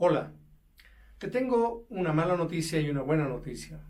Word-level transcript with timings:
Hola, 0.00 0.30
te 1.18 1.26
tengo 1.26 1.84
una 1.88 2.12
mala 2.12 2.36
noticia 2.36 2.80
y 2.80 2.88
una 2.88 3.02
buena 3.02 3.26
noticia. 3.26 3.80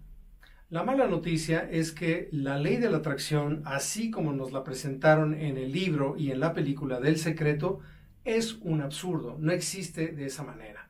La 0.71 0.83
mala 0.83 1.07
noticia 1.07 1.69
es 1.71 1.93
que 1.93 2.31
la 2.33 2.57
ley 2.57 2.79
de 2.79 2.89
la 2.89 2.97
atracción, 2.97 3.61
así 3.67 4.11
como 4.11 4.33
nos 4.33 4.51
la 4.51 4.65
presentaron 4.65 5.35
en 5.35 5.59
el 5.59 5.71
libro 5.71 6.17
y 6.17 6.31
en 6.31 6.41
la 6.41 6.55
película 6.55 6.99
del 6.99 7.19
secreto, 7.19 7.81
es 8.25 8.55
un 8.63 8.81
absurdo, 8.81 9.37
no 9.39 9.53
existe 9.53 10.13
de 10.13 10.25
esa 10.25 10.45
manera. 10.45 10.89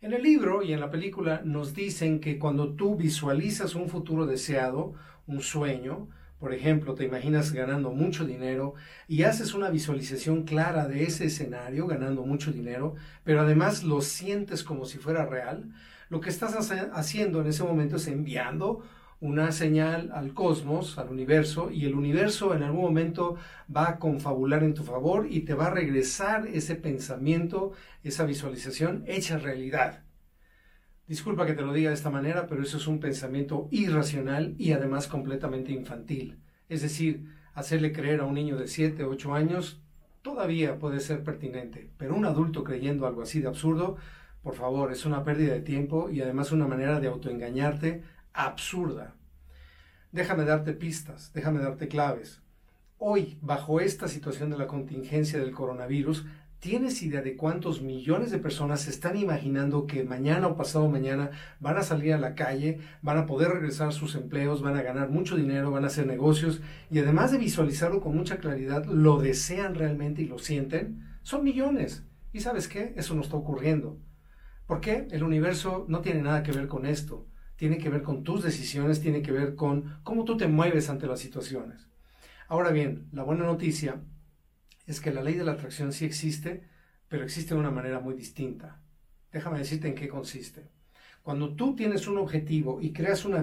En 0.00 0.12
el 0.12 0.22
libro 0.22 0.62
y 0.62 0.72
en 0.72 0.78
la 0.78 0.92
película 0.92 1.42
nos 1.44 1.74
dicen 1.74 2.20
que 2.20 2.38
cuando 2.38 2.74
tú 2.74 2.94
visualizas 2.94 3.74
un 3.74 3.88
futuro 3.88 4.24
deseado, 4.24 4.94
un 5.26 5.40
sueño, 5.40 6.10
por 6.38 6.52
ejemplo, 6.52 6.94
te 6.94 7.04
imaginas 7.04 7.52
ganando 7.52 7.90
mucho 7.90 8.26
dinero 8.26 8.74
y 9.08 9.22
haces 9.22 9.54
una 9.54 9.70
visualización 9.70 10.42
clara 10.42 10.88
de 10.88 11.04
ese 11.04 11.26
escenario, 11.26 11.86
ganando 11.86 12.24
mucho 12.24 12.52
dinero, 12.52 12.94
pero 13.22 13.40
además 13.40 13.82
lo 13.82 14.00
sientes 14.00 14.62
como 14.62 14.84
si 14.84 14.98
fuera 14.98 15.24
real. 15.26 15.70
Lo 16.10 16.20
que 16.20 16.30
estás 16.30 16.70
haciendo 16.92 17.40
en 17.40 17.46
ese 17.46 17.62
momento 17.62 17.96
es 17.96 18.06
enviando 18.08 18.82
una 19.20 19.52
señal 19.52 20.10
al 20.12 20.34
cosmos, 20.34 20.98
al 20.98 21.08
universo, 21.08 21.70
y 21.70 21.86
el 21.86 21.94
universo 21.94 22.54
en 22.54 22.62
algún 22.62 22.82
momento 22.82 23.36
va 23.74 23.88
a 23.88 23.98
confabular 23.98 24.62
en 24.62 24.74
tu 24.74 24.84
favor 24.84 25.26
y 25.30 25.40
te 25.40 25.54
va 25.54 25.68
a 25.68 25.70
regresar 25.70 26.46
ese 26.46 26.74
pensamiento, 26.74 27.72
esa 28.02 28.26
visualización 28.26 29.02
hecha 29.06 29.38
realidad. 29.38 30.02
Disculpa 31.06 31.44
que 31.44 31.52
te 31.52 31.60
lo 31.60 31.74
diga 31.74 31.90
de 31.90 31.96
esta 31.96 32.10
manera, 32.10 32.46
pero 32.46 32.62
eso 32.62 32.78
es 32.78 32.86
un 32.86 32.98
pensamiento 32.98 33.68
irracional 33.70 34.54
y 34.56 34.72
además 34.72 35.06
completamente 35.06 35.70
infantil. 35.70 36.38
Es 36.70 36.80
decir, 36.80 37.28
hacerle 37.52 37.92
creer 37.92 38.20
a 38.20 38.24
un 38.24 38.34
niño 38.34 38.56
de 38.56 38.68
7 38.68 39.04
o 39.04 39.10
8 39.10 39.34
años 39.34 39.82
todavía 40.22 40.78
puede 40.78 41.00
ser 41.00 41.22
pertinente, 41.22 41.90
pero 41.98 42.16
un 42.16 42.24
adulto 42.24 42.64
creyendo 42.64 43.06
algo 43.06 43.20
así 43.20 43.42
de 43.42 43.48
absurdo, 43.48 43.98
por 44.42 44.54
favor, 44.54 44.92
es 44.92 45.04
una 45.04 45.24
pérdida 45.24 45.52
de 45.52 45.60
tiempo 45.60 46.08
y 46.08 46.22
además 46.22 46.52
una 46.52 46.66
manera 46.66 47.00
de 47.00 47.08
autoengañarte 47.08 48.02
absurda. 48.32 49.14
Déjame 50.10 50.44
darte 50.44 50.72
pistas, 50.72 51.32
déjame 51.34 51.60
darte 51.60 51.88
claves. 51.88 52.40
Hoy, 52.96 53.36
bajo 53.42 53.80
esta 53.80 54.08
situación 54.08 54.48
de 54.48 54.56
la 54.56 54.66
contingencia 54.66 55.38
del 55.38 55.52
coronavirus, 55.52 56.24
¿Tienes 56.64 57.02
idea 57.02 57.20
de 57.20 57.36
cuántos 57.36 57.82
millones 57.82 58.30
de 58.30 58.38
personas 58.38 58.80
se 58.80 58.90
están 58.90 59.18
imaginando 59.18 59.86
que 59.86 60.02
mañana 60.02 60.46
o 60.46 60.56
pasado 60.56 60.88
mañana 60.88 61.30
van 61.60 61.76
a 61.76 61.82
salir 61.82 62.14
a 62.14 62.18
la 62.18 62.34
calle, 62.34 62.78
van 63.02 63.18
a 63.18 63.26
poder 63.26 63.50
regresar 63.50 63.88
a 63.88 63.92
sus 63.92 64.14
empleos, 64.14 64.62
van 64.62 64.74
a 64.74 64.82
ganar 64.82 65.10
mucho 65.10 65.36
dinero, 65.36 65.70
van 65.70 65.84
a 65.84 65.88
hacer 65.88 66.06
negocios 66.06 66.62
y 66.90 67.00
además 67.00 67.32
de 67.32 67.36
visualizarlo 67.36 68.00
con 68.00 68.16
mucha 68.16 68.38
claridad, 68.38 68.86
lo 68.86 69.18
desean 69.18 69.74
realmente 69.74 70.22
y 70.22 70.26
lo 70.26 70.38
sienten? 70.38 71.06
Son 71.22 71.44
millones. 71.44 72.06
¿Y 72.32 72.40
sabes 72.40 72.66
qué? 72.66 72.94
Eso 72.96 73.14
no 73.14 73.20
está 73.20 73.36
ocurriendo. 73.36 73.98
¿Por 74.66 74.80
qué? 74.80 75.06
El 75.10 75.22
universo 75.22 75.84
no 75.90 76.00
tiene 76.00 76.22
nada 76.22 76.42
que 76.42 76.52
ver 76.52 76.66
con 76.66 76.86
esto. 76.86 77.28
Tiene 77.56 77.76
que 77.76 77.90
ver 77.90 78.00
con 78.00 78.22
tus 78.22 78.42
decisiones, 78.42 79.02
tiene 79.02 79.20
que 79.20 79.32
ver 79.32 79.54
con 79.54 79.98
cómo 80.02 80.24
tú 80.24 80.38
te 80.38 80.48
mueves 80.48 80.88
ante 80.88 81.08
las 81.08 81.20
situaciones. 81.20 81.90
Ahora 82.48 82.70
bien, 82.70 83.06
la 83.12 83.22
buena 83.22 83.44
noticia 83.44 84.00
es 84.86 85.00
que 85.00 85.12
la 85.12 85.22
ley 85.22 85.34
de 85.34 85.44
la 85.44 85.52
atracción 85.52 85.92
sí 85.92 86.04
existe, 86.04 86.68
pero 87.08 87.24
existe 87.24 87.54
de 87.54 87.60
una 87.60 87.70
manera 87.70 88.00
muy 88.00 88.14
distinta. 88.14 88.80
Déjame 89.32 89.58
decirte 89.58 89.88
en 89.88 89.94
qué 89.94 90.08
consiste. 90.08 90.68
Cuando 91.22 91.54
tú 91.54 91.74
tienes 91.74 92.06
un 92.06 92.18
objetivo 92.18 92.80
y 92.80 92.92
creas 92.92 93.24
una, 93.24 93.42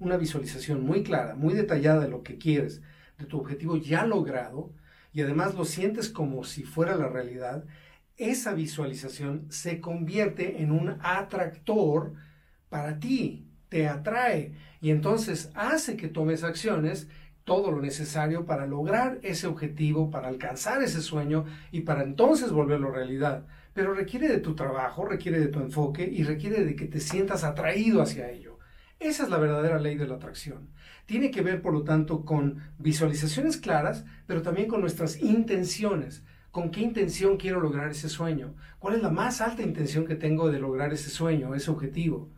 una 0.00 0.16
visualización 0.16 0.84
muy 0.84 1.02
clara, 1.02 1.34
muy 1.34 1.54
detallada 1.54 2.02
de 2.02 2.10
lo 2.10 2.22
que 2.22 2.36
quieres, 2.36 2.82
de 3.18 3.26
tu 3.26 3.38
objetivo 3.38 3.76
ya 3.76 4.04
logrado, 4.04 4.72
y 5.12 5.22
además 5.22 5.54
lo 5.54 5.64
sientes 5.64 6.10
como 6.10 6.44
si 6.44 6.62
fuera 6.62 6.96
la 6.96 7.08
realidad, 7.08 7.64
esa 8.16 8.52
visualización 8.52 9.46
se 9.50 9.80
convierte 9.80 10.62
en 10.62 10.72
un 10.72 10.98
atractor 11.00 12.12
para 12.68 12.98
ti, 12.98 13.48
te 13.70 13.88
atrae 13.88 14.54
y 14.80 14.90
entonces 14.90 15.50
hace 15.54 15.96
que 15.96 16.08
tomes 16.08 16.44
acciones 16.44 17.08
todo 17.50 17.72
lo 17.72 17.80
necesario 17.80 18.46
para 18.46 18.64
lograr 18.64 19.18
ese 19.22 19.48
objetivo, 19.48 20.08
para 20.08 20.28
alcanzar 20.28 20.84
ese 20.84 21.02
sueño 21.02 21.46
y 21.72 21.80
para 21.80 22.04
entonces 22.04 22.52
volverlo 22.52 22.92
realidad. 22.92 23.44
Pero 23.74 23.92
requiere 23.92 24.28
de 24.28 24.38
tu 24.38 24.54
trabajo, 24.54 25.04
requiere 25.04 25.40
de 25.40 25.48
tu 25.48 25.58
enfoque 25.58 26.04
y 26.04 26.22
requiere 26.22 26.64
de 26.64 26.76
que 26.76 26.86
te 26.86 27.00
sientas 27.00 27.42
atraído 27.42 28.02
hacia 28.02 28.30
ello. 28.30 28.60
Esa 29.00 29.24
es 29.24 29.30
la 29.30 29.38
verdadera 29.38 29.80
ley 29.80 29.96
de 29.96 30.06
la 30.06 30.14
atracción. 30.14 30.68
Tiene 31.06 31.32
que 31.32 31.42
ver, 31.42 31.60
por 31.60 31.72
lo 31.72 31.82
tanto, 31.82 32.24
con 32.24 32.62
visualizaciones 32.78 33.56
claras, 33.56 34.04
pero 34.28 34.42
también 34.42 34.68
con 34.68 34.80
nuestras 34.80 35.20
intenciones. 35.20 36.22
¿Con 36.52 36.70
qué 36.70 36.82
intención 36.82 37.36
quiero 37.36 37.58
lograr 37.58 37.90
ese 37.90 38.08
sueño? 38.08 38.54
¿Cuál 38.78 38.94
es 38.94 39.02
la 39.02 39.10
más 39.10 39.40
alta 39.40 39.62
intención 39.62 40.06
que 40.06 40.14
tengo 40.14 40.52
de 40.52 40.60
lograr 40.60 40.92
ese 40.92 41.10
sueño, 41.10 41.56
ese 41.56 41.72
objetivo? 41.72 42.28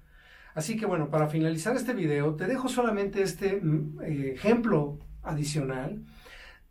Así 0.54 0.76
que 0.76 0.86
bueno, 0.86 1.10
para 1.10 1.28
finalizar 1.28 1.76
este 1.76 1.94
video, 1.94 2.34
te 2.34 2.46
dejo 2.46 2.68
solamente 2.68 3.22
este 3.22 3.60
mm, 3.60 4.00
eh, 4.02 4.32
ejemplo 4.34 4.98
adicional. 5.22 6.04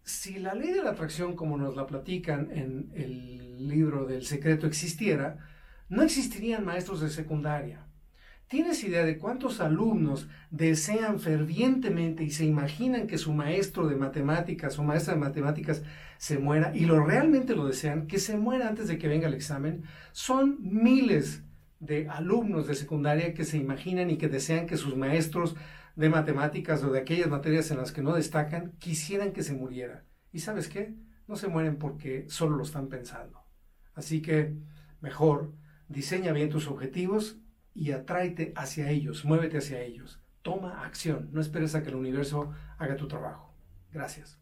Si 0.04 0.40
la 0.40 0.54
ley 0.54 0.72
de 0.72 0.84
la 0.84 0.92
atracción, 0.92 1.36
como 1.36 1.58
nos 1.58 1.76
la 1.76 1.88
platican 1.88 2.50
en 2.52 2.92
el 2.94 3.68
libro 3.68 4.06
del 4.06 4.26
secreto, 4.26 4.68
existiera, 4.68 5.38
no 5.90 6.04
existirían 6.04 6.66
maestros 6.66 7.02
de 7.02 7.10
secundaria. 7.10 7.86
¿Tienes 8.48 8.84
idea 8.84 9.06
de 9.06 9.18
cuántos 9.18 9.62
alumnos 9.62 10.28
desean 10.50 11.22
fervientemente 11.22 12.26
y 12.26 12.32
se 12.32 12.44
imaginan 12.44 13.08
que 13.08 13.18
su 13.18 13.34
maestro 13.34 13.88
de 13.88 13.96
matemáticas 13.96 14.78
o 14.78 14.84
maestra 14.84 15.14
de 15.14 15.22
matemáticas 15.22 15.84
se 16.18 16.38
muera 16.38 16.76
y 16.76 16.82
lo 16.82 17.02
realmente 17.06 17.56
lo 17.56 17.66
desean, 17.66 18.08
que 18.08 18.20
se 18.20 18.36
muera 18.36 18.68
antes 18.68 18.90
de 18.90 18.98
que 18.98 19.08
venga 19.08 19.30
el 19.30 19.36
examen? 19.36 19.84
Son 20.12 20.58
miles 20.60 21.44
de 21.82 22.08
alumnos 22.08 22.68
de 22.68 22.76
secundaria 22.76 23.34
que 23.34 23.44
se 23.44 23.58
imaginan 23.58 24.12
y 24.12 24.18
que 24.18 24.30
desean 24.30 24.68
que 24.68 24.78
sus 24.78 24.96
maestros 24.96 25.56
de 25.96 26.10
matemáticas 26.10 26.84
o 26.84 26.92
de 26.92 27.00
aquellas 27.00 27.28
materias 27.28 27.72
en 27.72 27.78
las 27.78 27.92
que 27.92 28.04
no 28.04 28.14
destacan 28.14 28.74
quisieran 28.80 29.34
que 29.34 29.44
se 29.44 29.54
muriera. 29.54 30.06
¿Y 30.32 30.40
sabes 30.40 30.70
qué? 30.70 30.96
No 31.28 31.36
se 31.36 31.48
mueren 31.48 31.78
porque 31.78 32.30
solo 32.30 32.56
lo 32.56 32.64
están 32.64 32.88
pensando. 32.88 33.44
Así 33.94 34.22
que 34.22 34.56
mejor 35.02 35.54
diseña 35.90 36.32
bien 36.34 36.50
tus 36.50 36.68
objetivos 36.68 37.40
y 37.74 37.92
atráete 37.92 38.54
hacia 38.56 38.90
ellos, 38.90 39.26
muévete 39.26 39.58
hacia 39.58 39.82
ellos. 39.82 40.22
Toma 40.44 40.86
acción, 40.86 41.30
no 41.34 41.42
esperes 41.42 41.76
a 41.76 41.82
que 41.82 41.90
el 41.90 41.96
universo 41.96 42.52
haga 42.78 42.96
tu 42.96 43.08
trabajo. 43.08 43.56
Gracias. 43.92 44.41